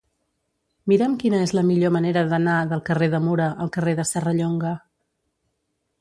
Mira'm 0.91 1.17
quina 1.23 1.41
és 1.47 1.53
la 1.57 1.63
millor 1.67 1.93
manera 1.97 2.25
d'anar 2.33 2.57
del 2.71 2.83
carrer 2.89 3.11
de 3.15 3.19
Mura 3.29 3.53
al 3.67 3.73
carrer 3.77 3.95
de 4.01 4.07
Serrallonga. 4.15 4.77